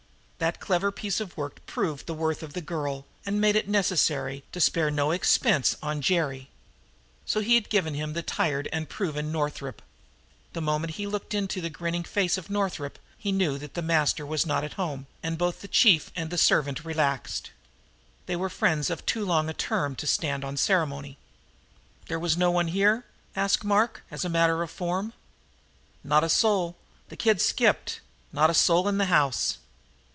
That 0.45 0.59
clever 0.59 0.91
piece 0.91 1.19
of 1.19 1.37
work 1.37 1.57
had 1.59 1.65
proved 1.67 2.07
the 2.07 2.15
worth 2.15 2.41
of 2.41 2.53
the 2.53 2.61
girl 2.63 3.05
and 3.27 3.39
made 3.39 3.55
it 3.55 3.69
necessary 3.69 4.43
to 4.51 4.59
spare 4.59 4.89
no 4.89 5.11
expense 5.11 5.77
on 5.83 6.01
Jerry. 6.01 6.49
So 7.27 7.41
he 7.41 7.53
had 7.53 7.69
given 7.69 7.93
him 7.93 8.13
the 8.13 8.23
tried 8.23 8.67
and 8.73 8.89
proven 8.89 9.31
Northup. 9.31 9.83
The 10.53 10.59
moment 10.59 10.95
he 10.95 11.05
looked 11.05 11.35
into 11.35 11.61
the 11.61 11.69
grinning 11.69 12.03
face 12.03 12.39
of 12.39 12.49
Northup 12.49 12.97
he 13.19 13.31
knew 13.31 13.59
that 13.59 13.75
the 13.75 13.83
master 13.83 14.25
was 14.25 14.43
not 14.43 14.63
at 14.63 14.73
home, 14.73 15.05
and 15.21 15.37
both 15.37 15.61
the 15.61 15.67
chief 15.67 16.09
and 16.15 16.31
the 16.31 16.39
servant 16.39 16.83
relaxed. 16.83 17.51
They 18.25 18.35
were 18.35 18.49
friends 18.49 18.89
of 18.89 19.05
too 19.05 19.23
long 19.23 19.47
a 19.47 19.53
term 19.53 19.95
to 19.97 20.07
stand 20.07 20.43
on 20.43 20.57
ceremony. 20.57 21.19
"There's 22.07 22.35
no 22.35 22.49
one 22.49 22.69
here?" 22.69 23.05
asked 23.35 23.63
Mark, 23.63 24.03
as 24.09 24.25
a 24.25 24.27
matter 24.27 24.63
of 24.63 24.71
form. 24.71 25.13
"Not 26.03 26.23
a 26.23 26.29
soul 26.29 26.77
the 27.09 27.15
kid 27.15 27.39
skipped 27.39 27.99
not 28.33 28.49
a 28.49 28.55
soul 28.55 28.87
in 28.87 28.97
the 28.97 29.05
house." 29.05 29.59